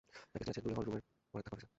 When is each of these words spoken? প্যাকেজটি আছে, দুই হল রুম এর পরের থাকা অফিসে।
প্যাকেজটি 0.31 0.51
আছে, 0.51 0.61
দুই 0.61 0.73
হল 0.73 0.83
রুম 0.85 0.95
এর 0.95 1.03
পরের 1.33 1.43
থাকা 1.43 1.55
অফিসে। 1.55 1.69